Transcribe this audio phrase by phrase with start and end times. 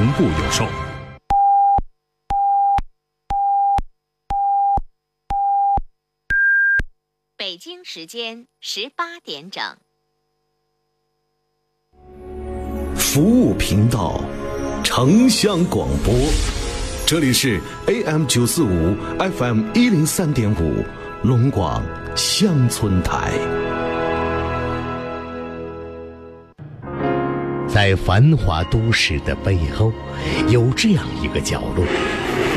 [0.00, 0.66] 同步有售。
[7.36, 9.62] 北京时间十八点整。
[12.96, 14.24] 服务频道，
[14.82, 16.14] 城乡广播，
[17.06, 20.82] 这里是 AM 九四五 FM 一零三点五
[21.22, 21.84] 龙广
[22.16, 23.59] 乡村台。
[27.72, 29.92] 在繁华都市的背后，
[30.48, 31.84] 有这样一个角落。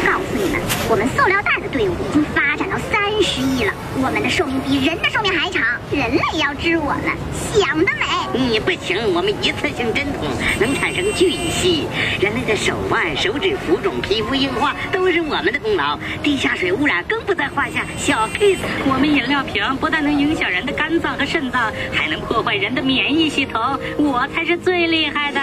[0.03, 5.63] 告诉你们，我们塑料袋的队伍已经发展到三十亿了，我们的寿命比人的寿命还长。
[5.91, 8.05] 人类要治我们，想得美！
[8.33, 10.27] 你不行，我们一次性针筒
[10.59, 11.87] 能产生巨细，
[12.19, 15.97] 人类的手腕、手指浮肿、皮肤硬化都是我们的功劳。
[16.21, 18.57] 地下水污染更不在话下，小 case。
[18.85, 25.39] 我们饮料瓶不但能影响人的肝脏和肾脏，还能破坏人的免疫系统，我才是最厉害的。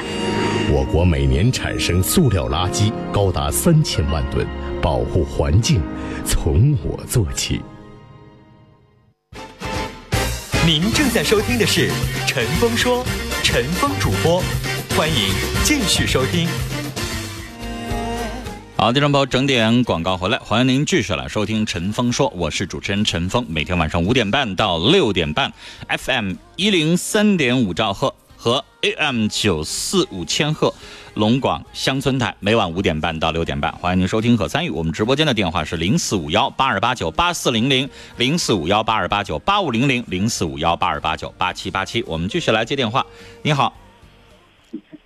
[0.72, 4.46] 我国每年产生塑料垃圾高达三千万吨，
[4.80, 5.82] 保护环境
[6.24, 7.60] 从我做起。
[10.64, 11.88] 您正在收听的是
[12.24, 13.04] 《陈峰说》，
[13.42, 14.40] 陈峰主播，
[14.96, 16.46] 欢迎继续收听。
[18.76, 25.52] 好，听众朋友，整点广告回来，欢迎您继续来收听《陈峰说》，我是主持人陈峰，每天晚上五点半到六点半
[25.88, 30.72] ，FM 一零三点五兆赫和 AM 九四五千赫。
[31.14, 34.70] 龙广乡村台每晚五点半到六点半，欢迎您收听和参与。
[34.70, 42.02] 我们直播间的电话是零四五幺八二八九八四零零零四五幺八二八九八五零零零四五幺八二八九八七八七。
[42.04, 43.04] 我们继续来接电话。
[43.42, 43.74] 你好，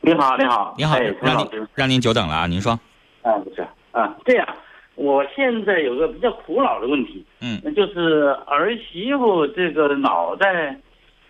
[0.02, 2.46] 你好，你好，你好，让您让您久等了啊！
[2.46, 2.78] 您说，
[3.22, 4.46] 啊，不是啊，这样，
[4.94, 10.78] 我现在有个比较苦恼的问题，嗯就是儿媳妇这个脑袋，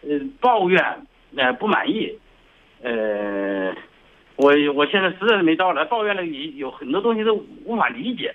[0.03, 0.83] 呃，抱怨，
[1.37, 2.17] 呃，不满意，
[2.83, 3.75] 呃，
[4.37, 8.35] 我我现在实在是没招了，抱怨了有有很多东西都无法理解，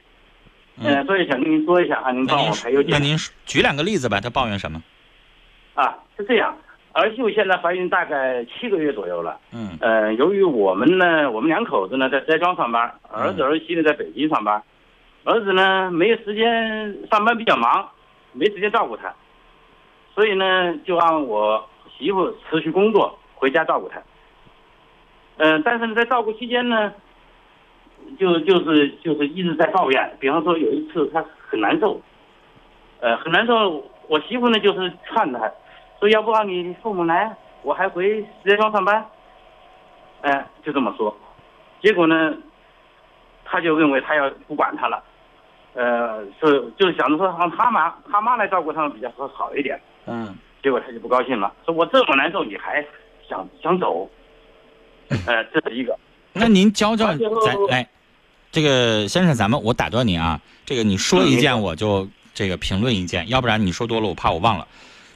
[0.84, 4.82] 呃，所以想跟您说一下啊，您帮您我排忧解那您举两个例子吧，他抱怨什么？
[5.76, 6.58] 啊，是这样，
[6.92, 9.40] 儿媳妇现在怀孕大概七个月左右了。
[9.54, 14.62] 嗯呃，由于我们呢，我们两口子呢在石家庄上班，儿子儿媳呢在北京上班，
[15.24, 17.88] 儿子呢没有时间上班比较忙，
[18.34, 19.14] 没时间照顾他，
[20.16, 21.66] 所以呢就让我
[22.00, 24.02] 媳妇辞去工作回家照顾他。
[25.38, 26.92] 嗯、但是呢在照顾期间呢，
[28.18, 32.02] 就就是就是一直在抱怨，比方说有一次他很难受，
[33.00, 35.52] 呃很难受，我媳妇呢就是劝他，
[36.00, 39.06] 说要不让你父母来，我还回石家庄上班。
[40.22, 41.16] 哎，就这么说，
[41.82, 42.36] 结果呢，
[43.46, 45.02] 他就认为他要不管他了，
[45.74, 50.36] 呃，是就是想着说让他妈他妈来照顾他们比较好好一点，嗯。
[50.62, 52.86] 结果他就不高兴了，说我这么难受你还
[53.30, 54.10] 想想走，
[55.10, 55.98] 呃，这是一个，
[56.34, 57.88] 那您教教咱来，
[58.52, 64.68] 这个先生，咱们我打断您啊，这个你说一件我就这个评论一件，要不然你说多了我怕我忘了。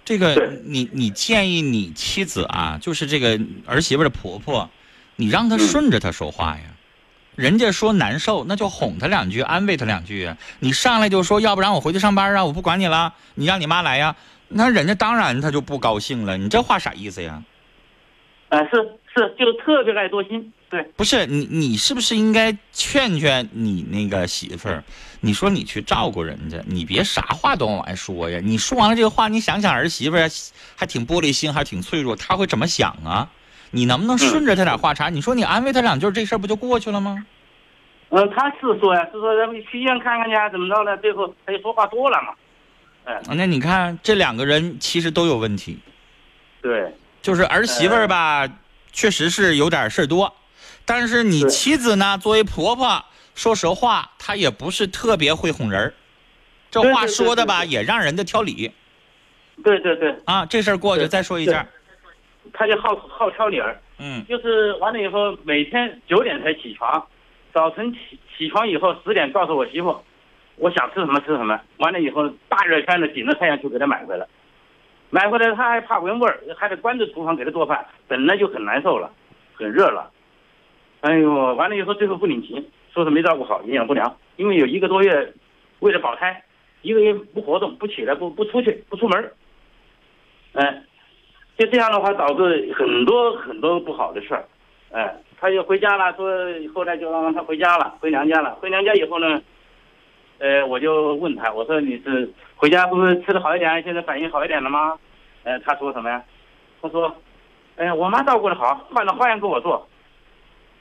[0.06, 4.70] 这个你你建议你妻子啊，就是这个儿媳妇的婆婆，
[5.16, 6.64] 你让她顺着她说话呀。
[7.36, 10.38] 人家说难受，那就哄她两句，安慰她两句啊。
[10.60, 14.16] 你上来就说，要不然我回去上班啊，我不管你了，你让你妈来呀。
[14.48, 16.38] 那人家当然他就不高兴了。
[16.38, 17.44] 你这话啥意思呀？
[18.50, 18.72] 呃，是
[19.16, 24.84] 是，就特别爱多心，对，不是你，你是不是应该劝劝你那个媳妇儿？
[25.22, 28.40] 你说你去照顾人家，你别啥话都往外说呀。
[28.44, 30.30] 你说完了这个话，你想想儿媳妇儿
[30.75, 33.28] 还挺玻璃心，还挺脆弱，她会怎么想啊？
[33.72, 35.10] 你能不能顺着她点话茬？
[35.10, 37.25] 你说你安慰她两句，这事儿不就过去了吗？
[38.10, 40.96] 嗯、她是说呀，是说咱们去医院看看去啊，怎么着呢？
[40.98, 42.34] 最后她就说话多了嘛，
[43.06, 45.80] 哎、那你看这两个人其实都有问题，
[46.62, 48.47] 对，就是儿媳妇儿吧，
[48.91, 50.34] 确实是有点事儿多，
[50.86, 53.03] 但是你妻子呢，作为婆婆，
[53.36, 55.94] 说实话，她也不是特别会哄人儿。
[56.72, 58.72] 这话说的吧，也让人家挑理
[59.63, 60.46] 对对对，啊。
[60.46, 61.68] 这事儿过去再说一下，
[62.52, 63.80] 她就好好挑理儿。
[64.00, 64.25] 嗯。
[64.28, 67.06] 就是完了以后，每天九点才起床，
[67.53, 70.04] 早晨起起床以后十点告诉我媳妇，
[70.57, 71.59] 我想吃什么吃什么。
[71.77, 74.25] 完了以后，大热天的顶着太阳去给她买回来，
[75.09, 79.11] 买回来她还怕闻味儿，还得关着厨房给她做饭，本来就很难受了，
[79.53, 80.11] 很热了。
[81.01, 85.33] 哎呦，完了以后最后不领情，说是没照顾好，营养不良，因为有一个多月
[85.79, 86.44] 为了保胎，
[86.81, 89.33] 一个月不活动，不起来，不不出去，不出门儿，
[90.53, 90.83] 哎，
[91.57, 94.45] 就这样的话，导致很多很多不好的事儿。
[94.91, 96.25] 哎，他就回家了，说
[96.73, 98.55] 后来就让他回家了，回娘家了。
[98.55, 99.41] 回娘家以后呢，
[100.39, 104.97] 呃，我就问他，我说你是回家不是吃的好一点，现在反应好一点了吗？
[105.44, 106.24] 呃，他说什么呀？
[106.81, 107.15] 他说，
[107.77, 109.88] 哎呀，我妈照顾的好，换了花样给我做。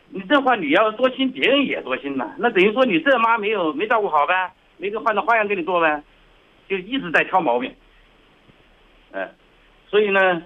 [0.09, 2.35] 你这话你要多心，别人也多心呐。
[2.39, 6.03] 那等于说你这妈没有没照顾好呗，没个换着花样给你做呗，
[6.69, 7.73] 就一直在挑毛病。
[9.13, 9.31] 哎，
[9.89, 10.43] 所以呢，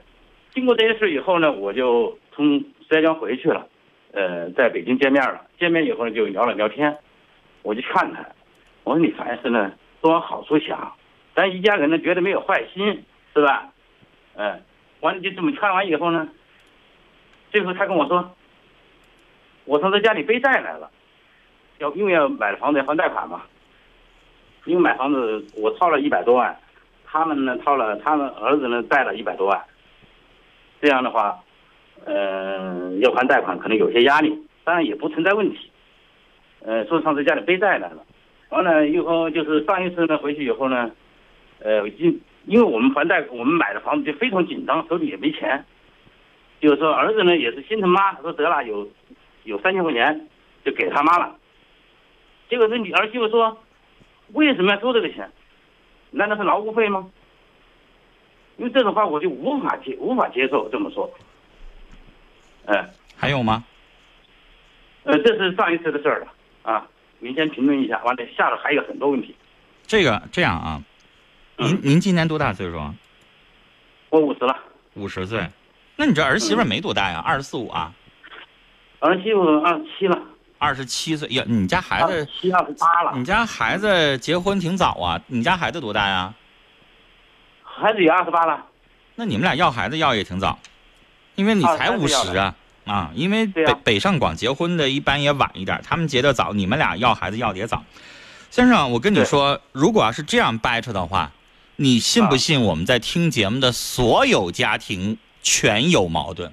[0.52, 3.66] 经过这些事以后呢，我就从石家庄回去了，
[4.12, 5.42] 呃，在北京见面了。
[5.58, 6.96] 见面以后呢，就聊了聊天，
[7.62, 8.24] 我就劝他，
[8.86, 10.92] 我说你凡事呢都往好处想，
[11.34, 13.04] 咱一家人呢绝对没有坏心，
[13.34, 13.68] 是吧？
[14.36, 14.62] 嗯，
[15.00, 16.28] 完了就这么劝完以后呢，
[17.50, 18.30] 最后他跟我说，
[19.64, 20.88] 我从这家里背债来了，
[21.78, 23.42] 要因为要买了房子要还贷款嘛，
[24.66, 26.56] 因为买房子我掏了一百多万。
[27.08, 29.60] 他们呢掏了，他们儿子呢贷了一百多万，
[30.80, 31.42] 这样的话，
[32.04, 35.72] 呃，要还贷款可能有些压力，当然也不存在问题。
[36.64, 38.04] 呃，说上次家里背债来了，
[38.50, 40.90] 完了以后就是上一次呢回去以后呢，
[41.60, 45.64] 呃，因因为我们还贷，我们买的房子就非常紧张，手里也没钱，
[46.60, 48.88] 就是说儿子呢也是心疼妈，说得了有
[49.44, 50.28] 有三千块钱
[50.64, 51.36] 就给他妈了，
[52.48, 53.58] 结果这女儿媳妇说，
[54.32, 55.30] 为什么要收这个钱？
[56.12, 57.10] 难道是劳务费吗？
[58.56, 61.12] 因为这种话我就无法接无法接受这么说。
[62.66, 63.64] 哎，还有吗？
[65.02, 66.32] 呃，这是上一次的事儿了
[66.62, 66.88] 啊。
[67.18, 69.34] 您先评论一下，完了下头还有很多问题。
[69.86, 70.82] 这个这样啊，
[71.56, 72.78] 您您今年多大岁数？
[74.10, 74.56] 我五十了。
[74.94, 75.46] 五十岁，
[75.96, 77.22] 那你这儿媳妇没多大呀？
[77.24, 77.92] 二十四五啊？
[79.00, 80.20] 儿媳妇二十七了。
[80.58, 83.12] 二十七岁呀，你家孩子七二十八了。
[83.14, 85.20] 你家孩子结婚挺早啊？
[85.26, 86.34] 你家孩子多大呀？
[87.62, 88.64] 孩子也二十八了。
[89.14, 90.58] 那你们俩要孩子要也挺早，
[91.34, 92.54] 因为你才五十啊
[92.86, 93.10] 啊！
[93.14, 97.84] 因为北北上广结婚的一般也晚一点，他们结的早，你们俩要孩子要的也早。
[98.50, 101.32] 先生，我跟你说，如果要是这样掰扯的话，
[101.76, 106.50] 你信不信我们在听节目的所有家庭全有矛盾？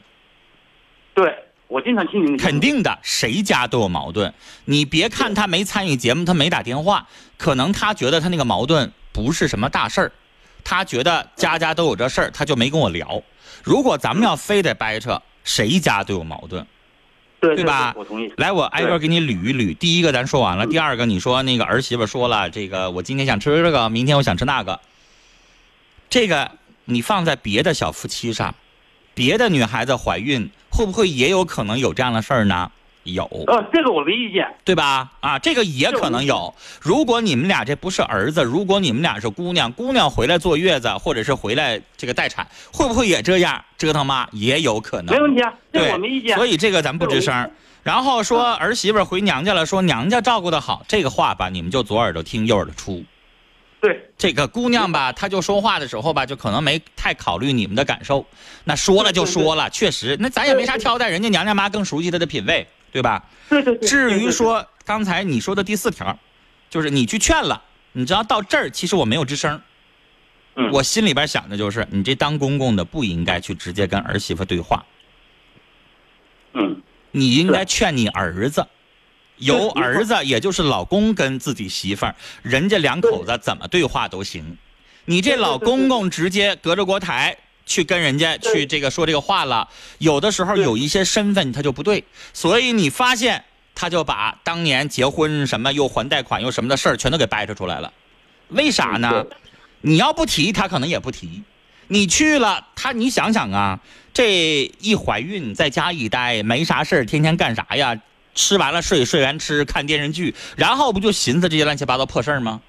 [1.14, 1.34] 对。
[1.70, 4.32] 我经常听您肯定的，谁家都有矛盾。
[4.66, 10.12] 你别看他没参与节目，他没打电话，可能他觉得他那个矛盾不是什么大事儿，
[10.64, 13.24] 他觉得家家都有这事儿，他就没跟我聊。
[13.64, 16.66] 如果咱们要非得掰扯，谁家都有矛盾，
[17.40, 17.94] 对吧？
[17.98, 18.32] 我同意。
[18.38, 19.76] 来，我挨个给你捋一捋。
[19.76, 24.80] 第一个咱说完了，第二个你说那个儿媳妇说了，这个我今天想吃这个，明天我想吃那个。
[26.10, 26.52] 这个
[26.86, 28.56] 你放在别的小夫妻上，
[29.14, 30.50] 别的女孩子怀孕。
[30.76, 32.72] 会不会也有可能有这样的事儿呢？
[33.04, 35.12] 有，呃，这个我没意见，对吧？
[35.20, 36.54] 啊，这个也可能有。
[36.82, 44.28] 如果你们俩这不是儿子，如果你们俩是姑娘，姑娘回来坐月子，或者是回来这个待产，会不会也这样折腾妈？
[44.32, 45.14] 也有可能。
[45.16, 46.36] 没问题啊，这我没意见。
[46.38, 47.52] 所以这个咱不吱声。
[47.84, 53.04] 然后说儿媳妇回娘家了，说娘家照顾的好，这个话吧，你们就左耳朵听右耳朵出。
[53.82, 58.26] 对这个姑娘吧，她就说话的时候吧，就可能没太考虑你们的感受。
[58.64, 63.22] 那说了就说了，确实，那咱也没啥挑的，人家娘家妈更熟悉她的品味，对吧？
[63.50, 63.90] 对对对。
[63.90, 66.18] 至于说刚才你说的第四条，
[66.70, 67.62] 就是你去劝了，
[67.92, 69.60] 你知道到这儿，其实我没有吱声。
[70.56, 70.72] 嗯。
[70.72, 74.86] 我心里边想的就是，你这当公公的不应该去直接跟儿媳妇对话。
[76.54, 76.82] 嗯。
[77.12, 78.66] 你应该劝你儿子。
[79.38, 84.58] 由儿子，也就是老公跟自己媳妇儿，人家两口子怎么对话都行。
[85.06, 89.68] 你这老公公直接隔着锅台去跟人家去这个说这个话了，
[89.98, 93.44] 有的时候有一些身份他就不对，所以你发现
[93.76, 97.92] 他就把当年结婚什么又还贷款又什么的事儿全都给掰扯出来了。
[98.50, 99.26] 为啥呢？
[99.82, 101.44] 你要不提他可能也不提，
[101.88, 103.80] 你去了他你想想啊，
[104.14, 108.00] 这一怀孕在家一待没啥事儿，天天干啥呀？
[108.36, 112.62] 吃完了睡，睡完吃，看电视剧，然后不就寻思这些乱七八糟破事儿吗？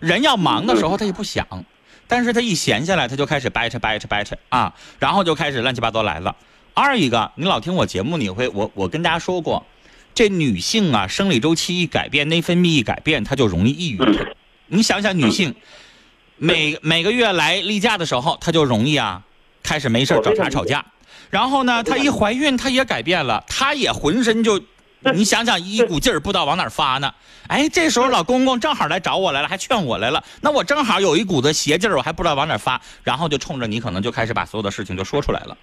[0.00, 1.46] 人要忙的时候他也不想，
[2.12, 6.36] 但是他一闲下来他就开始掰扯掰扯掰扯啊，然后就开始乱七八糟来了。
[6.74, 9.64] 二一个，你老听我节目，你会我我跟大家说过，
[10.14, 13.98] 这女性啊，生理周期一改变，内分泌一改变，她就容易抑郁。
[14.66, 15.54] 你想想，女性
[16.36, 19.22] 每每个月来例假的时候，她就容易啊，
[19.62, 20.84] 开始没事找茬吵架。
[21.30, 24.62] 然后呢，她一怀孕，她也改变了，她也浑身就。
[25.14, 27.12] 你想想，一股劲儿不知道往哪发呢？
[27.48, 30.22] 哎，这时候老公公正好来找我来了，还劝我来了。
[30.40, 35.56] 那我正好有一股子邪劲儿，我还不知道往哪发，然后就冲着你，可能就开始把所有的事情就说出来了，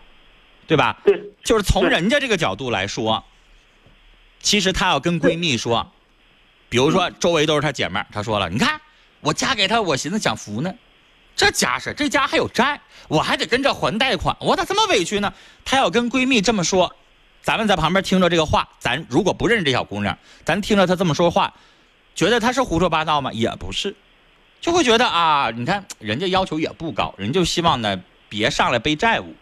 [0.67, 0.97] 对吧？
[1.05, 3.23] 对，就是从人家这个角度来说，
[4.41, 5.89] 其实她要跟闺蜜说，
[6.67, 8.81] 比如说周围都是她姐妹，她说了，你看
[9.21, 10.73] 我嫁给他，我寻思享福呢，
[11.35, 15.33] 这家是这家还有债，我还得跟着还贷款，我咋这么委屈呢？
[15.63, 16.93] 她要跟闺蜜这么说。
[17.41, 21.53] 咱们在旁边听着这个话，咱如果不认识这小姑娘，咱听着她这么说话，
[22.15, 23.31] 觉得她是胡说八道吗？
[23.33, 23.95] 也不是，
[24.61, 29.33] 就会觉得啊，你看人家要求也不高，人就希望呢别上来背债务。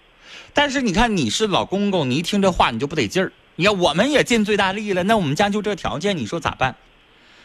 [0.53, 6.75] 但是你看你是老公公，你一听这话你就不得劲儿，你看我们也尽最大力了，那我们家就这条件，你说咋办？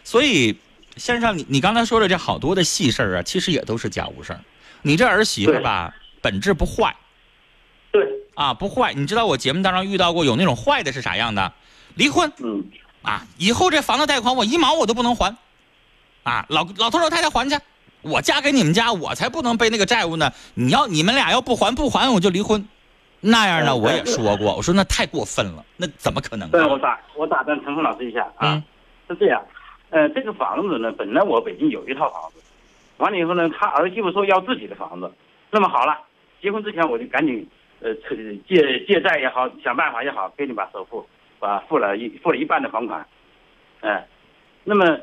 [0.05, 0.59] 所以，
[0.97, 4.41] 先生，你你刚才说的这好多的细事儿啊，其实也都是家务事儿。
[4.83, 7.02] 你这儿媳妇吧，本质不坏对，
[8.35, 8.93] 啊，不坏。
[8.95, 11.53] 你知道我节目当中遇到过有那种坏的是啥样的？
[11.95, 12.65] 离婚嗯，
[13.03, 15.37] 啊，以后这房子贷款我一毛我都不能还，
[16.23, 17.57] 啊，老老头老太太还去，
[18.01, 20.33] 我嫁给你们家，我才不能背那个债务呢。
[20.55, 22.67] 你要你们俩要不还不还，我就离婚。
[23.21, 26.79] 那样呢，嗯我也说过，我说那太过分了，那怎么可能对，我啊？
[26.81, 28.65] 打我打断陈峰老师一下啊，嗯
[29.09, 29.41] 是这样，
[29.91, 32.41] 呃，这个房子呢，本来我北京有一套房子，
[32.97, 35.13] 完了以后呢，他儿媳妇说要自己的房子，
[35.51, 35.99] 那么好了，
[36.41, 37.47] 结婚之前我就赶紧
[37.83, 38.17] 呃借
[38.49, 41.07] 借借债也好，想办法也好，给你把首付
[41.39, 43.07] 把付了一付了一半的房款，
[43.81, 44.07] 哎、
[44.65, 44.99] 那么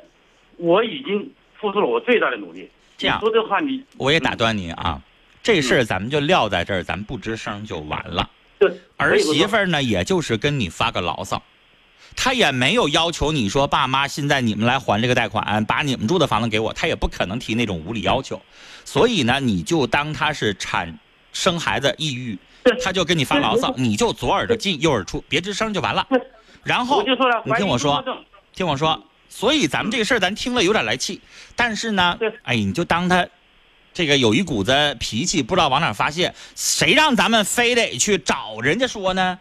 [0.57, 2.69] 我已经付出了我最大的努力。
[2.98, 5.01] 这样说的话你我也打断你啊，
[5.41, 8.29] 这事儿咱们就撂在这儿，咱们不吱声就完了。
[8.57, 11.41] 对儿媳妇呢，也就是跟你发个牢骚，
[12.15, 18.41] 她也没有要求你说爸妈现在你们来还这个贷款，把你们住的房子给我，她也不可能提那种无理要求。
[18.83, 21.00] 所以呢，你就当她是产
[21.31, 22.38] 生孩子抑郁，
[22.83, 26.05] 她就跟你发牢骚， 你就左耳朵进右耳出，别吱声就完了。
[26.63, 27.03] 然后
[27.45, 28.03] 你听我说
[28.53, 31.21] 听我说，所以咱们这个事儿咱听了有点来气，
[31.55, 33.25] 但是呢对，哎，你就当他
[33.93, 39.39] 这个有一股子脾气，不知道往哪发泄，谁让咱们非得去找人家说呢？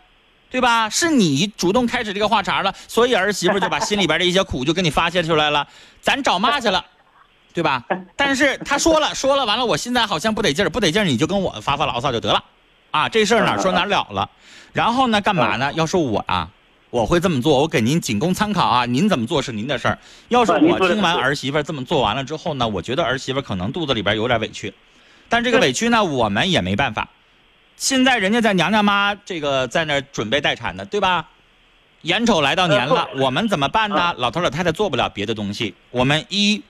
[0.51, 0.89] 对吧？
[0.89, 5.69] 是你主动开始这个话茬了，所以儿媳妇就把心里边的一些苦就跟你发泄出来了，
[6.01, 6.83] 咱找骂去了，
[7.53, 7.85] 对吧？
[8.17, 12.43] 但是他说了说了，完了，我现在好像不得劲儿，不得劲儿，你就跟我发发牢骚就得了，
[12.91, 14.29] 啊，这事儿哪说哪了 了。
[14.73, 15.73] 然后呢，干嘛呢？
[15.75, 16.49] 要是我啊，
[16.91, 19.99] 我会这么做，我给您仅供参考啊，您怎么做是您的事儿。
[20.29, 24.73] 要是我听完儿媳妇这么做完了之后呢，我觉得儿媳妇可能肚子里边有点委屈，
[25.29, 27.09] 但这个委屈呢，我们也没办法。
[27.77, 31.29] 现在人家在娘家妈这个在那准备待产呢，对吧？
[32.03, 34.15] 眼瞅来到年了，我们怎么办呢？
[34.19, 36.63] 老头老太太做不了别的东西，我们一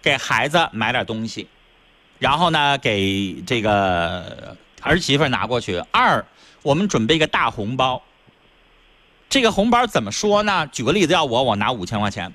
[0.00, 1.48] 给孩子买点东西，
[2.20, 4.56] 然后呢给这个
[4.86, 6.24] 儿媳妇儿拿过去；二
[6.62, 8.00] 我们准备一个大红包。
[9.28, 10.66] 这个红包怎么说呢？
[10.68, 12.32] 举个例子，要我我拿五千块钱，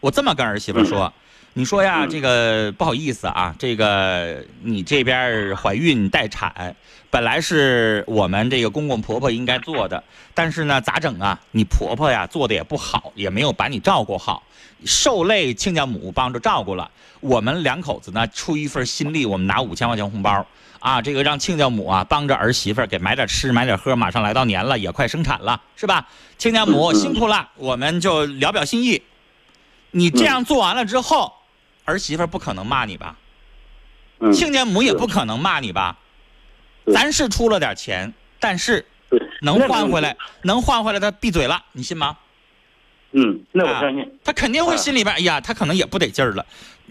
[0.00, 1.12] 我这么跟儿媳妇说。
[1.54, 6.76] 你说呀，这个不好意思啊，这个你这边怀孕待产，
[7.10, 10.02] 本来是我们这个公公婆婆应该做的，
[10.34, 11.40] 但是呢，咋整啊？
[11.50, 14.42] 你婆婆呀做的也不好，也没有把你照顾好，
[14.84, 16.88] 受累亲家母帮着照顾了。
[17.18, 20.46] 我们两口子呢，出一份心力，我们拿五千块钱红包
[20.80, 23.96] 啊，这个让亲家母啊帮着儿媳妇儿给买点吃，买点喝。
[23.96, 26.06] 马上来到年了，也快生产了，是吧？
[26.36, 29.02] 亲家母辛苦了，我们就聊表心意。
[29.90, 31.32] 你这样做完了之后，
[31.84, 33.16] 儿媳妇儿不可能骂你吧？
[34.20, 35.96] 嗯亲家母也不可能骂你吧？
[36.86, 42.16] 是咱是出了点钱，但是对能换回来，能换回来，他闭嘴了，你信吗？
[43.12, 44.18] 嗯，那我啊相信。
[44.22, 46.44] 他肯定会心里边，哎呀，他可能也不得劲儿了。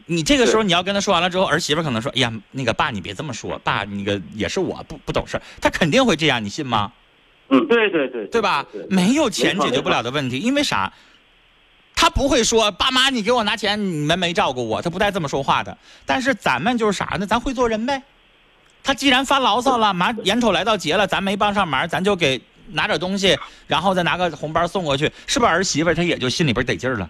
[0.06, 6.92] 你这个时候你要跟他说完了之后，儿媳妇可能说，哎呀，那个爸你别这么说，爸那个也是我不不懂事儿，他肯定会这样，你信吗？
[7.50, 8.66] 嗯，对对对，对吧？
[8.90, 10.92] 没有钱解决不了的问题，因为啥？
[12.00, 15.76] 他不会说爸妈你给我拿钱，你们没照顾我，他不带这么说话的。
[16.06, 17.26] 但是咱们就是啥呢？
[17.26, 18.04] 咱会做人呗。
[18.84, 23.36] 他既然发牢骚了，马眼瞅来到节了，咱没帮上忙，咱就给拿点东西，
[23.66, 27.10] 然后再拿个红包送过去，是不是儿媳妇儿她也就心里边得劲儿了？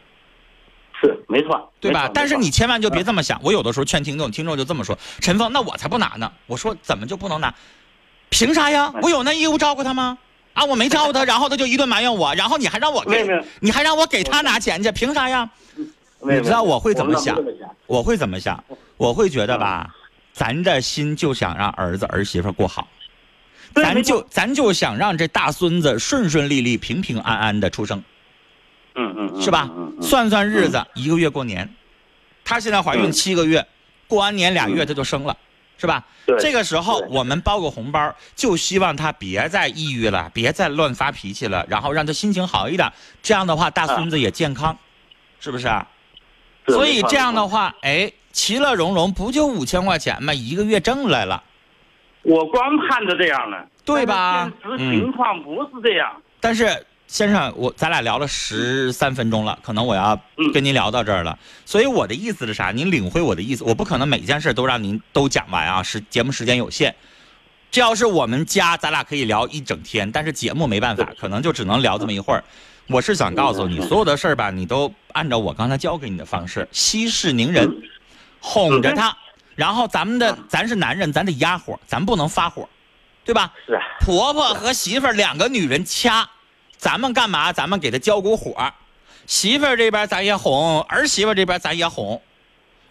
[1.00, 2.10] 是没错，对吧？
[2.14, 3.40] 但是你千万就别这么想。
[3.44, 7.54] 我有的时候劝听众，听众就这么说：“陈峰，那我才不拿呢。”我说：“怎么就不能拿？
[8.30, 8.92] 凭啥呀？
[9.02, 10.18] 我有那义务照顾他吗？
[10.54, 13.26] 啊，我没照顾他， 然后他就一顿埋怨我，然后你还让我给
[13.60, 15.48] 你还让我给他拿钱去，凭啥呀？
[16.20, 17.38] 你知道我会怎么想？
[17.86, 18.64] 我会怎么想？
[18.98, 19.94] 我会觉得吧，
[20.34, 22.88] 咱这心就想让儿子儿媳妇过好，
[23.76, 28.04] 咱就咱就想让这大孙子顺顺利利、平平安安的出生。
[28.98, 29.70] 嗯嗯嗯，是吧？
[30.02, 31.70] 算算日子，一个月过年，
[32.44, 33.12] 她现在怀孕嗯。
[33.12, 33.66] 七个月，
[34.08, 35.38] 过完年俩月她就生了，
[35.78, 36.04] 是吧？
[36.26, 42.92] 对这个时候我们包个红包，就希望她别再抑郁了，别再乱发脾气了，然后让她心情好一点。
[43.22, 44.78] 这样的话，大孙子也健康，
[45.40, 45.88] 是不是啊？
[46.68, 50.34] 所以这样的话，哎，其乐融融，不就五千块钱吗？
[50.34, 51.42] 一个月挣来了，
[52.24, 54.52] 我光盼着这样了，对吧？
[54.64, 56.12] 实情况不是这样。
[56.42, 61.40] 但是先生，我咱俩聊了十三分钟了，可能我要嗯跟您聊到这儿了。
[61.66, 62.72] 所以我的意思是啥？
[62.72, 66.94] 您领会我的意思，我不可能每件事都让您都讲完啊，时节目时间有限。
[67.72, 72.44] 这要是我们家，咱俩可以聊一整天，但是节目没办法，可能就只能聊这么一会儿。
[72.88, 77.70] 我是想告诉你，所有的事儿吧，你都按照我刚才教给你的方式，息事宁人，
[78.40, 79.16] 哄着他。
[79.56, 82.68] 然后咱们的，咱是男人，咱得压火，咱不能发火，
[83.26, 83.54] 对吧？
[84.00, 86.30] 婆婆和媳妇儿两个女人掐，
[86.78, 87.52] 咱们干嘛？
[87.52, 88.56] 咱们给他交股火，
[89.26, 92.22] 媳妇儿这边咱也哄，儿媳妇这边咱也哄，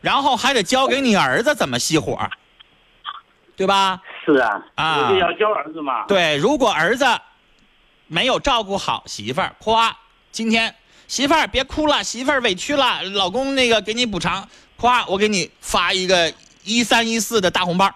[0.00, 2.18] 然后还得教给你儿子怎么熄火，
[3.56, 4.02] 对吧？
[4.24, 6.04] 是啊，啊就要教儿子嘛。
[6.06, 7.06] 对，如果儿子
[8.08, 9.96] 没有照顾好媳妇儿，夸
[10.32, 10.74] 今天
[11.06, 16.32] 媳妇儿别哭了，媳妇儿委屈了，老公那个给你补偿，夸我给你发一个
[16.64, 17.88] 一三一四的大红包，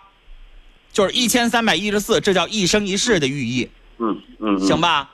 [0.92, 3.68] 就是一千三百一十四，这叫一生一世的寓意，
[3.98, 4.80] 嗯嗯，嗯行？
[4.80, 5.10] 吧？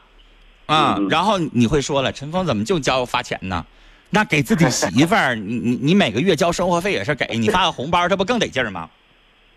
[0.66, 3.64] 啊、然后你会说了，陈峰怎么就教发钱呢？
[4.10, 8.88] 那给自己媳妇儿， 你你你每个月交生活费也是给你发个红包，这不更得劲儿吗？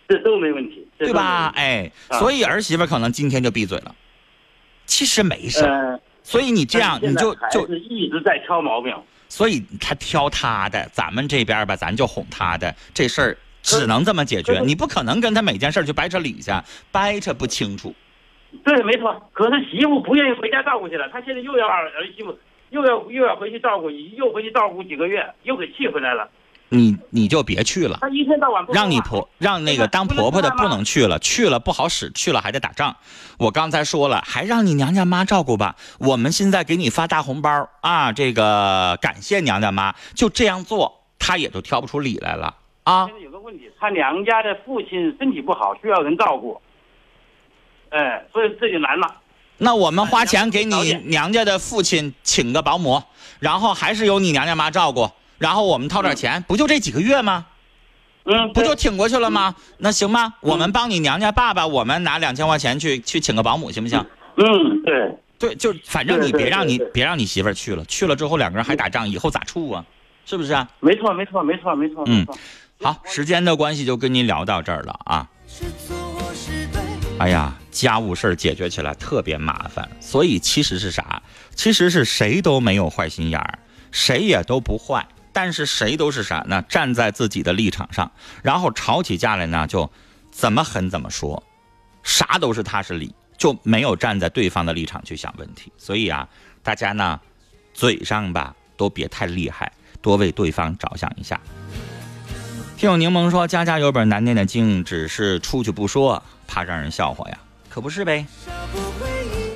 [0.07, 1.51] 这都没问题，对吧？
[1.51, 1.59] 题？
[1.59, 3.93] 哎，啊所以儿媳妇可能今天就闭嘴了，
[4.87, 8.93] 其实没事所以你这样你就就，一直在挑毛病。
[9.29, 14.59] 所以他挑他的，咱们这边吧，咱就哄他的，这事儿只能这么解决。
[14.65, 16.51] 你不可能跟他每件事儿就掰扯理去，
[16.91, 17.93] 掰扯不清楚。
[18.63, 19.29] 对，没错。
[19.33, 22.37] 可是媳妇不愿意回家照顾去了，他现在又要儿儿媳妇，
[22.69, 26.27] 又要又要回去照顾，又回去照顾几个月，又给气回来了。
[26.71, 32.95] 你你就别去了，他一天到晚不让你婆让那个当婆婆的不能去了，去了不好使，去了还得打仗。
[33.39, 35.75] 我刚才说了，还让你娘家妈照顾吧。
[35.99, 43.15] 我们现在给你发大红包啊，这个感谢娘家妈，就这样做，她也就挑不出理来了啊现。
[43.15, 46.61] 在有个问题，他娘家的父亲身体不好，需要人照顾。
[47.89, 49.15] 哎，所以这就难了。
[49.57, 53.03] 那我们花钱给你娘家的父亲请个保姆，
[53.39, 57.45] 然后还是由你娘家妈照顾，然后我们掏点钱，不就这几个月吗？
[58.25, 59.55] 嗯，不就挺过去了吗？
[59.79, 64.05] 那行吧，我们帮你娘家爸爸，我们拿两千块钱去去请个保姆，行不行？
[64.35, 69.83] 嗯对，对，就反正你别让你别让你媳妇儿去了，去了之后两个人还打仗，以后咋处啊？
[70.25, 70.69] 是不是啊？
[70.79, 72.05] 没错没错没错没错。
[72.07, 72.25] 嗯，
[72.81, 75.27] 好，时间的关系就跟您聊到这儿了啊。
[77.17, 81.21] 哎呀，家务事儿解决起来特别麻烦，所以其实是啥？
[81.55, 83.59] 其实是谁都没有坏心眼儿，
[83.91, 86.61] 谁也都不坏，但是谁都是啥呢？
[86.69, 89.89] 站在自己的立场上，然后吵起架来呢，就
[90.31, 91.43] 怎么狠怎么说，
[92.03, 95.71] 啥都是他是理，就没有站在对方的立场去想问题。
[95.77, 96.27] 所以啊，
[96.63, 97.19] 大家呢，
[97.73, 101.39] 嘴上吧都别太厉害，多为对方着想一下。
[102.77, 107.37] 听友柠檬说：“家家有本难念的经，只是出去不说，怕让人笑话呀。
[107.69, 108.25] 可不是呗。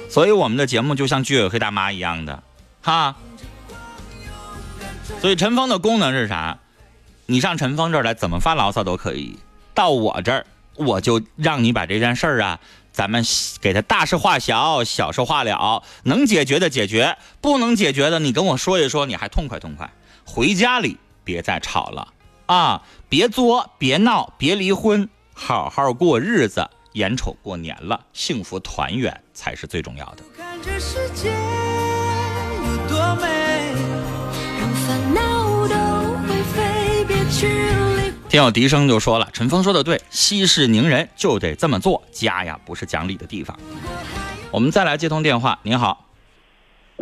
[0.10, 2.44] 所以我们的节目就像居委会大妈一样的，
[2.82, 3.16] 哈。
[5.20, 6.60] 所以陈峰的功能是啥？
[7.26, 9.40] 你上陈峰这儿来，怎么发牢骚都可以。
[9.74, 10.46] 到我这儿，
[10.76, 12.60] 我就让你把这件事儿啊，
[12.92, 13.24] 咱们
[13.62, 19.90] 给他大事化小，小事化了，能解决的解决，不能解决的你跟我说一说，你还痛快痛快。
[20.26, 22.14] 回家里别再吵了
[22.46, 26.70] 啊，别作，别闹，别离婚，好好过日子。
[26.94, 30.24] 眼瞅过年了，幸福团圆才是最重要的。
[30.38, 33.74] 看这世界有多美，
[34.60, 35.74] 让烦恼都
[36.28, 43.58] 会飞，别去理听友笛声就说了，陈峰说的对，息事宁人就得这么做，家呀不是讲理的地方。
[44.52, 46.03] 我们再来接通电话，您好，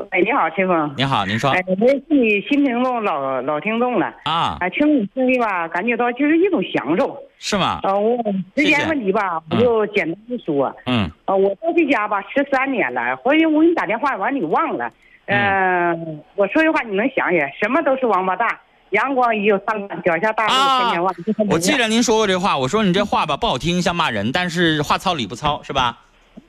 [0.09, 0.93] 哎，你好，秦风。
[0.97, 4.13] 你好，您说哎，我是你新听众，老老听众了。
[4.23, 7.17] 啊，啊，听你声音吧，感觉到就是一种享受。
[7.37, 7.79] 是吗？
[7.83, 8.23] 呃，我
[8.55, 10.73] 时间问题吧，我就简单的说。
[10.85, 14.91] 嗯呃，我到这家吧十三年了，或者我给你打电话完你忘了。
[15.25, 15.93] 呃，
[16.35, 18.47] 我说的话你能想想，什么都是王八蛋，
[18.91, 21.15] 阳光已有灿烂，脚下大路啊千千万。
[21.49, 25.99] 我记得您说过这话，我说你这话吧不好听，像骂人，但是话糙理不糙，是吧？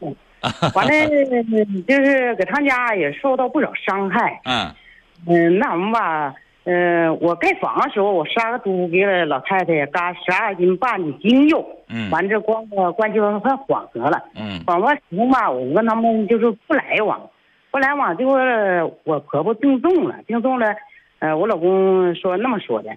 [0.74, 0.92] 完了，
[1.86, 4.40] 就是搁他家也受到不少伤害。
[4.44, 4.70] 嗯
[5.26, 14.20] 嗯，那什么吧，嗯，我盖房的时候，我杀个猪给了老太太，嘎十二斤半的精肉，嗯完这关关系快缓和了。
[14.34, 17.20] 嗯缓和时候吧，我跟他们就是不来往，
[17.70, 18.36] 不来往，结果
[19.04, 20.74] 我婆婆病重了，病重了，
[21.20, 22.90] 呃，我老公说那么说的，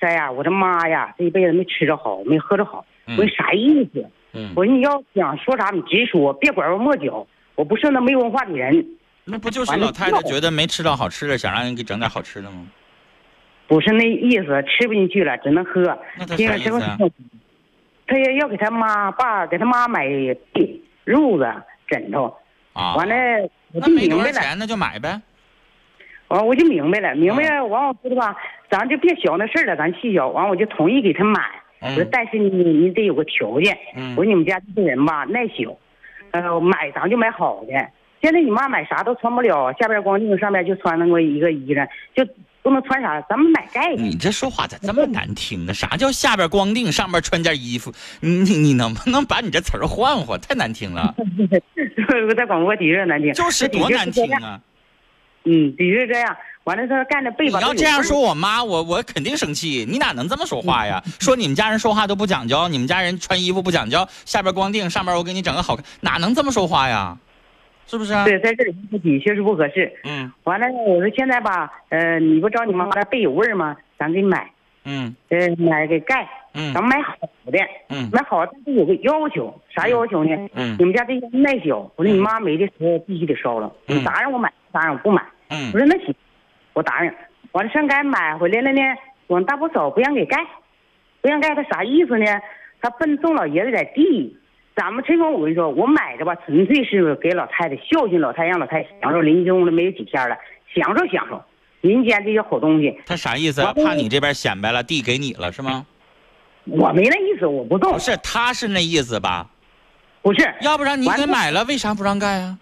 [0.00, 4.00] 说呀，我这妈呀，这一辈子没吃着好，没喝着好，我说啥意思？
[4.00, 4.10] 嗯，
[4.54, 7.26] 我说你要想说啥，你直说，别拐弯抹角。
[7.54, 8.86] 我不是那没文化的人，
[9.24, 12.66] 那不就是老太太觉得没吃到好吃的，想让人给整点好吃的吗？
[13.66, 15.82] 不是那意思，吃不进去了，只能喝。
[16.18, 16.98] 那他啥意思啊？
[18.06, 20.06] 他也要给他妈爸给他妈买
[20.52, 22.32] 被褥子、枕头。
[22.74, 23.14] 啊，完了，
[23.72, 25.20] 我那就明白了，钱，那就买呗。
[26.28, 27.64] 完我就明白了，明白了。
[27.64, 28.36] 完我说的吧，
[28.70, 30.28] 咱就别小那事儿了，咱细小。
[30.28, 31.40] 完我就同意给他买。
[31.80, 33.76] 我说嗯，但是你你得有个条件。
[33.96, 35.76] 嗯我说你们家这些人吧耐小，
[36.30, 37.72] 呃，买咱就买好的。
[38.22, 42.26] 现在你妈买啥都穿不了，下边光腚，上边就穿那么一个衣裳，就
[42.62, 44.02] 不能穿啥，咱们买盖的。
[44.02, 45.74] 你这说话咋这么难听呢？
[45.74, 47.92] 啥叫下边光腚，上面穿件衣服？
[48.20, 50.40] 你你你能不能把你这词儿换换？
[50.40, 51.14] 太难听了，
[52.26, 54.60] 我在广播的确难听，就是多难听啊！
[55.44, 56.36] 嗯，的确这样。
[56.66, 57.60] 完了，他干的背吧。
[57.60, 59.86] 你要这样说我妈，我我肯定生气。
[59.88, 61.00] 你哪能这么说话呀？
[61.20, 67.16] 说你们家人说话都不讲究，你们家人穿衣服不讲究，下边光腚，上边我给你整个好看，哪能这么说话呀？
[67.86, 68.12] 是不是？
[68.12, 69.92] 啊对，在这里的确是不合适。
[70.02, 70.32] 嗯。
[70.42, 73.76] 完了，我说现在吧，呃，你不找你妈那背有味儿吗？
[73.96, 74.50] 咱给买。
[74.84, 75.14] 嗯。
[75.28, 76.28] 呃，买给盖。
[76.52, 76.74] 嗯。
[76.74, 77.58] 咱买好的。
[77.90, 78.10] 嗯。
[78.12, 80.30] 买好，但是有个要求，啥要求呢？
[80.54, 80.74] 嗯。
[80.80, 83.72] 你们家这烟太小，我说你妈没的时候必须得烧了。
[83.86, 84.52] 你咋让我买？
[84.72, 85.22] 咋让我不买？
[85.50, 85.70] 嗯。
[85.72, 86.12] 我说那行，
[86.76, 87.12] 我答应。
[87.52, 88.82] 完了上街买回来了呢，
[89.28, 90.36] 我大伯嫂不让给盖，
[91.22, 92.26] 不让盖，他啥意思呢？
[92.82, 94.36] 他奔宋老爷子点地。
[94.76, 100.36] 咱们陈峰，我跟你说，我买的吧，纯粹是给老太太孝敬老太太，让老太太享受临终了没有几天了，
[100.74, 101.42] 享受享受
[101.80, 103.00] 民间这些好东西。
[103.06, 103.62] 他啥意思？
[103.82, 105.86] 怕你这边显摆了，地给你了是吗？
[106.66, 107.94] 我没那意思，我不动。
[107.94, 109.46] 不是，他是那意思吧？
[110.20, 112.58] 不是，要不然你给买了，为啥不让盖啊？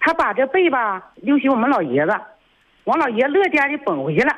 [0.00, 2.12] 他把这被吧留给我们老爷子。
[2.84, 4.32] 王老爷乐颠的奔回去了，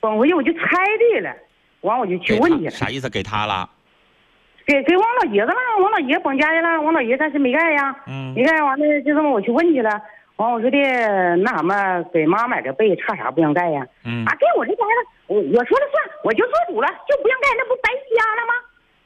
[0.00, 0.60] 奔回去我就猜
[0.98, 1.34] 对了，
[1.82, 2.70] 完我就去问去了。
[2.70, 3.08] 啥意思？
[3.08, 3.68] 给他了？
[4.66, 7.94] 给给王老爷子了，王老爷崩家去了，王老爷暂时没盖呀。
[8.06, 8.34] 嗯。
[8.34, 9.90] 没盖完了，就这么我去问去了。
[10.36, 10.78] 完我说的
[11.38, 13.86] 那什么，给妈买个被差啥不让盖呀？
[14.04, 14.24] 嗯。
[14.24, 18.52] 啊，给我这家了，我我说了算，我就做主了，就不让盖，那不白瞎了吗？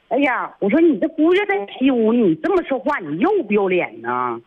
[0.09, 4.39] 哎呀，我说你这姑爷在西屋，你这么说话，你要不要脸呢？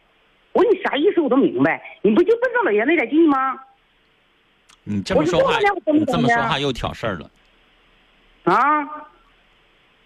[0.53, 3.59] 我说你啥意思我都明白，你不就奔着老爷那点地吗？
[4.89, 5.59] 你这么说话，
[5.93, 7.31] 你这么说话又挑事儿了。
[8.45, 8.57] 啊！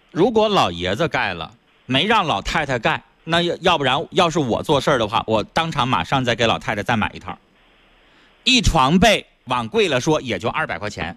[0.09, 1.51] 如果老爷子盖了，
[1.85, 7.37] 没让老太太盖，那要要不然，要是我做事儿的话，我当场马上再给老太太再买一套。
[8.43, 11.15] 一床被往贵了说，也就二百块钱。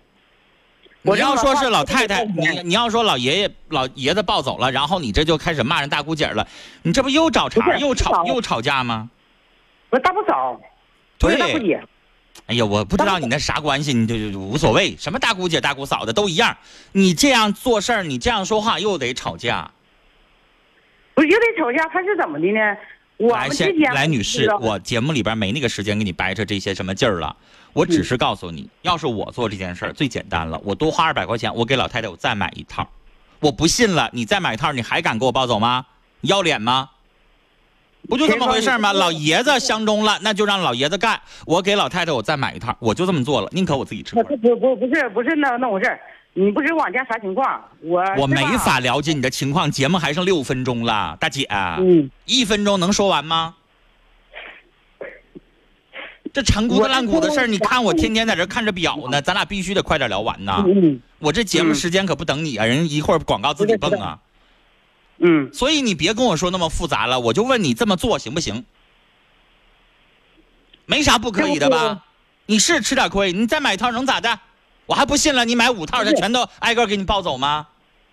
[1.00, 6.46] 你要说是老太太，你你要说老爷爷老爷子抱走了，然后你这就开始骂人大姑姐了，
[6.82, 9.08] 你这不又找茬又吵又吵架吗？
[9.88, 10.60] 我大不嫂，
[11.18, 11.82] 对大姑姐。
[12.46, 16.56] 哎呀，我不知道你那啥关系，你就就无所谓，什么大姑姐、大姑嫂的都一样。
[16.92, 19.70] 你这样做事儿，你这样说话又得吵架，
[21.14, 21.88] 不是又得吵架？
[21.88, 22.60] 他是怎么的呢？
[23.16, 27.34] 我们之间来，女士，我节目里边没那个时间给你掰扯这些什么劲儿了。
[27.72, 32.86] 我只是告诉你，要是我做这件事儿，最简单了，我多花二百块钱，我给老太太我再买一套。
[33.40, 35.86] 我不信了，你再买一套，你还敢给我抱走吗？
[36.20, 36.90] 要脸吗？
[38.08, 38.92] 不就这么回事吗？
[38.92, 41.20] 老爷子相中了，那就让老爷子干。
[41.46, 44.14] 我给老太太，我再买一套，我就这么做了，宁可我自己吃。
[44.14, 45.98] 不不不不是不是那那回事
[46.34, 49.70] 你不知我家啥情况，我我没法了解你的情况。
[49.70, 53.54] 节目还剩六分钟了，大姐，嗯，一分钟能说完吗？
[56.32, 60.64] 这陈姑子烂谷的事儿，你看我天天在这看着表呢，咱俩必须得快点聊完呐。
[60.66, 64.18] 嗯，我这节目时间可不等你啊，人一会儿广告自己蹦啊。
[65.18, 68.64] 嗯，所以你别跟我说那么复杂了，我就问你这么做行不行？
[70.86, 72.04] 没啥不可以的吧？
[72.46, 74.38] 你是吃点亏，你再买一套能咋的？
[74.86, 77.66] 我还不信了，你买五套，他全都挨个给你抱走吗？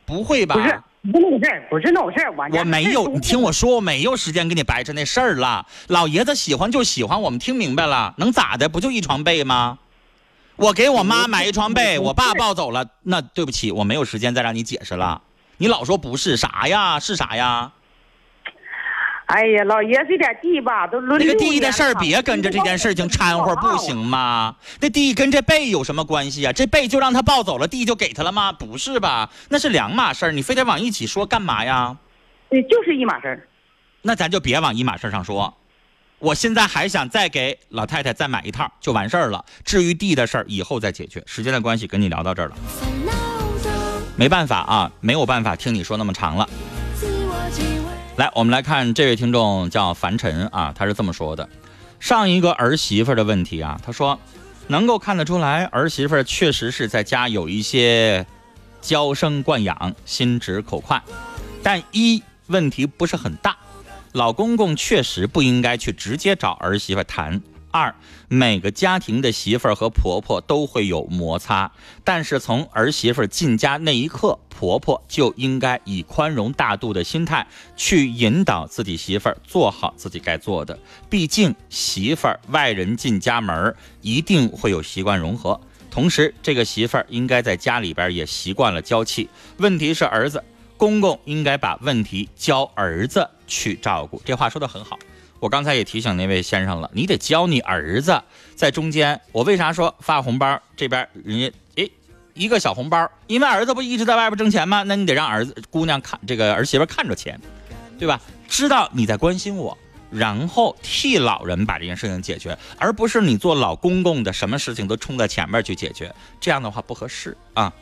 [0.06, 0.56] 不会吧？
[0.56, 5.66] 不是，不是那回事不是那回事我没有，你听我说，我没有时间跟你掰扯那事儿了。
[5.88, 8.70] 老爷子喜欢就喜欢，我们听明白了，能咋的？
[8.70, 9.80] 不就一床被吗？
[10.56, 15.22] 我给我妈买一床被，我爸抱走了，那对不起，我没有时间再让你解释了。
[15.62, 17.00] 你老说不是啥呀？
[17.00, 17.71] 是啥呀？
[19.28, 24.56] 哎呀，老爷这点地吧，都那个地的事儿，别跟着这件事情掺和，不行吗？
[24.80, 26.52] 那地跟这被有什么关系啊？
[26.52, 28.52] 这被就让他抱走了，地就给他了吗？
[28.52, 29.30] 不是吧？
[29.50, 31.95] 那是两码事儿，你非得往一起说干嘛呀？
[32.50, 33.47] 对，就是一码事儿。
[34.02, 35.56] 那咱就别往一码事儿上说。
[36.17, 39.45] 我现在还想再给老太太再买一套，就完事儿了。
[39.63, 41.21] 至于地的事儿，以后再解决。
[41.28, 42.56] 时间的关系，跟你聊到这儿了。
[44.21, 46.47] 没办法啊，没有办法听你说那么长了。
[48.17, 51.49] 来，我们来看这位听众叫樊晨啊，他是这么说的：
[51.99, 54.19] 上一个儿媳妇的问题啊，他说
[54.67, 58.23] 能够看得出来，儿媳妇确实是在家有一些
[58.79, 61.01] 娇生惯养、心直口快，
[61.63, 63.57] 但一问题不是很大，
[64.12, 67.41] 老公公确实不应该去直接找儿媳妇谈。
[67.71, 67.95] 二，
[68.27, 71.71] 每个家庭的媳妇儿和婆婆都会有摩擦，
[72.03, 80.77] 但是从儿媳妇进家那一刻，婆婆就应该以宽容大度的心态去引导自己媳妇儿做好自己该做的。
[81.10, 89.29] 毕竟媳妇儿外人进家门儿，一定会有习惯融合，同时这个媳妇儿应该在家里边也习惯了娇气。
[89.57, 90.43] 问题是儿子，
[90.75, 94.21] 公公应该把问题交儿子去照顾。
[94.25, 94.99] 这话说的很好。
[95.41, 98.21] 我刚才也提醒那位先生了，你得教你儿子
[98.56, 99.19] 在中间。
[99.32, 100.62] 我为啥说发红包？
[100.77, 101.91] 这边人家诶
[102.36, 104.84] 一个小红包，因为儿子不一直在外边挣钱吗？
[104.84, 107.41] 那你得让儿子姑娘看这个儿媳妇看着钱，
[107.97, 108.21] 对吧？
[108.47, 109.75] 知道你在关心我，
[110.12, 117.73] 然后替老人把这件事情解决，而不是你做老公公的，什么事情都冲在前面去解决，这样的话不合适啊。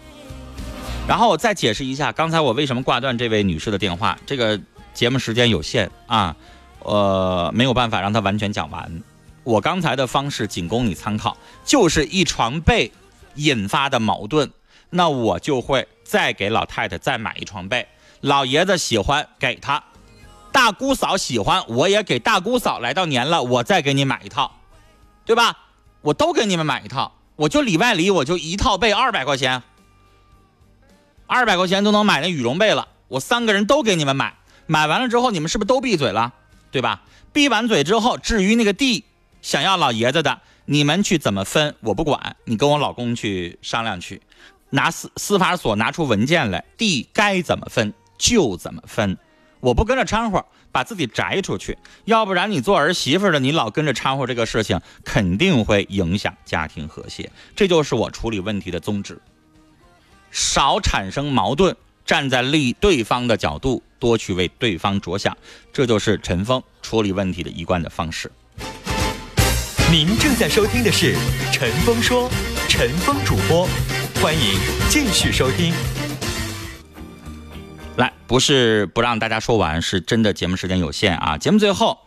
[1.05, 4.17] 然后我再解释一下，刚才我为什么挂断这位女士的电话。
[4.25, 4.57] 这个
[4.93, 6.35] 节目时间有限啊，
[6.79, 9.01] 呃，没有办法让她完全讲完。
[9.43, 12.91] 我刚才的方式仅供你参考，就是一床被
[13.35, 14.51] 引发的矛盾，
[14.89, 17.87] 那我就会再给老太太再买一床被。
[18.21, 19.83] 老爷子喜欢给他，
[20.51, 22.79] 大姑嫂喜欢我也给大姑嫂。
[22.79, 24.51] 来到年了，我再给你买一套，
[25.25, 25.57] 对吧？
[26.01, 29.63] 我都给你们买一套，我就里外里我就一套被二百块钱。
[31.27, 36.33] 二百块钱都能买那羽绒被了，我三个人都给你们买，买完了之后你们是不是都闭嘴了，
[36.71, 37.03] 对吧？
[37.31, 39.05] 闭完嘴之后，至于那个地
[39.41, 44.21] 想要老爷子的，你们去怎么分我不管，你跟我老公去商量去，
[44.71, 49.17] 拿司司法所拿出文件来，地该怎么分就怎么分，
[49.59, 59.21] 我不跟着掺和，把自己摘出去，要不然你做儿媳妇的，你老跟着掺和这个事情，肯定会影响家庭和谐，这就是我处理问题的宗旨。
[60.31, 61.75] 少产生矛盾，
[62.09, 65.37] 站在利对方的角度，多去为对方着想，
[65.71, 68.31] 这就是陈峰处理问题的一贯的方式。
[69.91, 71.13] 您正在收听的是
[71.53, 72.27] 《陈峰说》，
[72.67, 73.69] 陈峰主播，
[74.19, 74.41] 欢迎
[74.89, 75.71] 继续收听。
[77.97, 81.37] 来，不是不让大家说完，是真的节目时间有限啊！
[81.37, 81.99] 节目最后，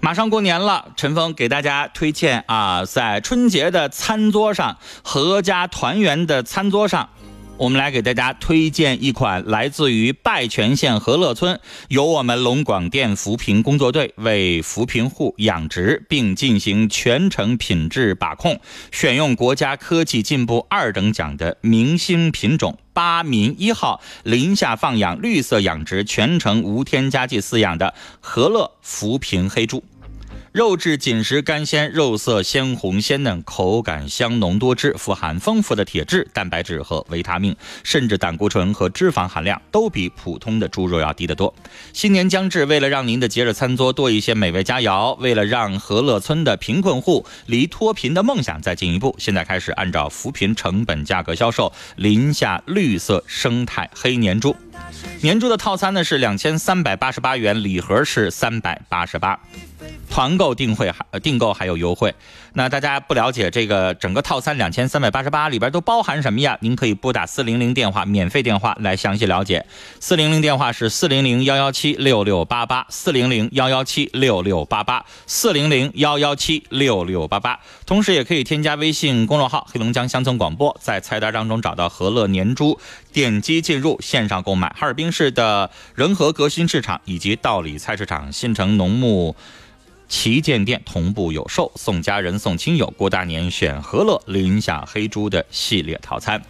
[0.00, 7.10] 马上过年了，陈峰给大家推荐啊，在春节的餐桌上，阖家团圆的餐桌上。
[7.58, 18.60] 我们来给大家推荐一款来自于拜泉县和乐村，由我们龙广电扶贫工作队为扶贫户养殖，并进行全程品质把控，
[18.92, 29.82] 选用国家科技进步二等奖的明星品种八民一号林下放养绿色养殖，全程无添加剂饲养的和乐扶贫黑猪。
[30.52, 41.54] 肉质紧实干鲜，肉色鲜红鲜嫩，口感香浓多汁，富含丰富的铁质、蛋白质和维他命，甚至胆固醇和脂肪含量都比普通的猪肉要低得多。
[41.92, 54.56] 新年将至，为了让您的节日餐桌多一些美味佳肴，为了让和乐村的贫困户离脱贫的梦想再进一步，现在开始按照扶贫成本价格销售林下绿色生态黑年猪。
[55.20, 59.38] 年猪的套餐呢是两千三百八十八元，礼盒是三百八十八。
[60.10, 62.12] 团购订会还订购还有优惠，
[62.54, 66.56] 那大家不了解这个整个套餐两千三百八十八里边都包含什么呀？
[66.62, 69.64] 您可以拨打四零零电话免费电话来详细了解。
[70.00, 77.60] 四零零电话是四零零幺幺七六六八八四零零幺幺七六六八八四零零幺幺七六六八八。
[77.84, 82.80] 同时也可以添加微信公众号“黑龙江乡村广播”，在菜单当中找到和乐年猪，
[83.18, 84.68] 点击进入线上购买。
[84.78, 89.34] 哈尔滨市的仁和革新市场以及道里菜市场、新城农牧。
[90.06, 96.40] 旗舰店同步有售，送家人送亲友，过大年选和乐林下黑猪的系列套餐。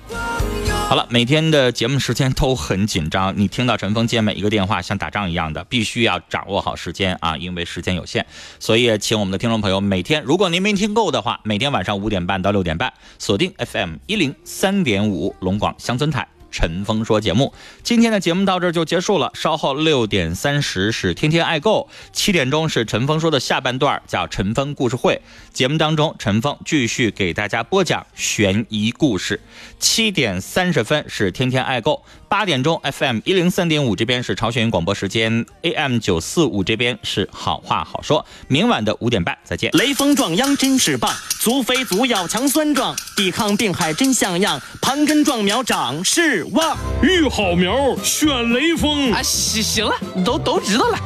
[0.89, 8.25] 好了，每天的节目时间都很紧张，你听到陈峰接每一个电话像打仗一样的，必须要掌握好时间啊，因为时间有限，
[8.61, 16.29] 所以请我们的听众朋友每天，如果您没听够的话，每天晚上五点半到六点半锁定 FM 一零三点五龙广乡村台。
[16.51, 19.31] 陈峰说：“节目今天的节目到这儿就结束了。
[19.35, 25.21] 稍后六点三十是天天爱购，七点钟是陈峰说的下半段，叫陈峰故事会。
[25.53, 29.41] 节目当中，陈峰继续给大家播讲悬疑故事。
[29.79, 38.25] 七点三十分是天天爱购，八点钟 FM 一零三点五这边是朝鲜广播时间，AM 九四五这边是好话好说。
[38.49, 39.71] 明晚的五点半再见。
[39.73, 41.11] 雷锋壮秧真是棒，
[41.41, 49.23] 足肥足要强酸壮，抵抗病害真像样，盘根壮苗长势。”旺，育好苗选雷锋啊！
[49.23, 50.99] 行行了，都都知道了。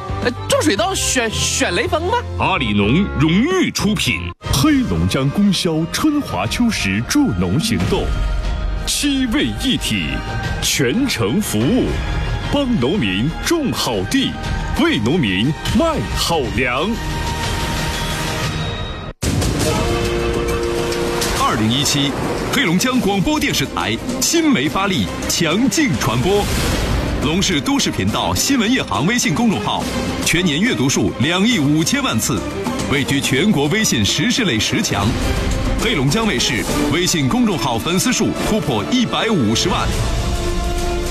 [0.49, 2.17] 种水稻选选雷锋吧？
[2.37, 4.19] 阿里农荣誉出品，
[4.51, 8.03] 黑龙江供销春华秋实助农行动，
[8.85, 10.07] 七位一体，
[10.61, 11.85] 全程服务，
[12.51, 14.31] 帮农民种好地，
[14.81, 16.89] 为农民卖好粮。
[21.41, 22.11] 二零一七。
[22.51, 26.45] 黑龙江广播电视台新媒发力，强劲传播。
[27.23, 29.83] 龙市都市频道新闻夜航微信公众号
[30.23, 32.39] 全年阅读数两亿五千万次，
[32.91, 35.07] 位居全国微信时事类十强。
[35.83, 39.85] 黑龙江卫视微信公众号粉丝数突破一百五十万。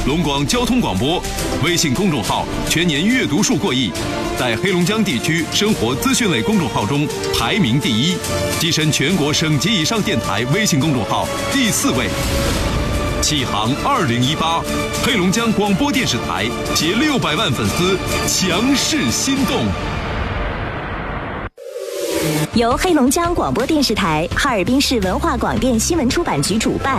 [0.07, 1.23] 龙广交通广播
[1.63, 3.93] 微信公众号全年阅读数过亿，
[4.39, 7.07] 在黑龙江地区生活资讯类公众号中
[7.39, 8.17] 排名第一，
[8.59, 12.09] 跻身全国省级以上电台微信公众号第四位。
[13.21, 14.63] 启航二零一八，
[15.05, 19.67] 黑龙江广播电视台携六百万粉丝强势心动。
[22.55, 26.99] 由黑龙江广播电视台、哈尔滨市文化广电新闻出版局主办。